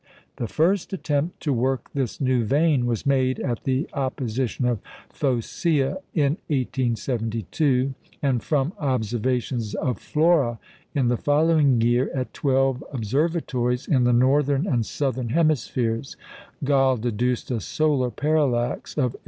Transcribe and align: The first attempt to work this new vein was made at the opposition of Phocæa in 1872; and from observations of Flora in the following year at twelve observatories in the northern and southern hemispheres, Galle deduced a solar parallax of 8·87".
The 0.37 0.47
first 0.47 0.93
attempt 0.93 1.41
to 1.41 1.53
work 1.53 1.91
this 1.93 2.19
new 2.19 2.43
vein 2.43 2.87
was 2.87 3.05
made 3.05 3.39
at 3.39 3.65
the 3.65 3.87
opposition 3.93 4.65
of 4.65 4.79
Phocæa 5.13 6.01
in 6.15 6.37
1872; 6.47 7.93
and 8.19 8.41
from 8.43 8.73
observations 8.79 9.75
of 9.75 9.99
Flora 9.99 10.57
in 10.95 11.09
the 11.09 11.17
following 11.17 11.79
year 11.81 12.09
at 12.15 12.33
twelve 12.33 12.83
observatories 12.91 13.85
in 13.87 14.03
the 14.05 14.11
northern 14.11 14.65
and 14.65 14.87
southern 14.87 15.29
hemispheres, 15.29 16.17
Galle 16.63 16.97
deduced 16.97 17.51
a 17.51 17.59
solar 17.59 18.09
parallax 18.09 18.97
of 18.97 19.13
8·87". 19.13 19.15